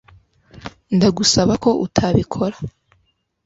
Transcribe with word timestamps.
ndagusaba 0.95 1.53
ko 1.63 1.69
utabikora 1.85 2.57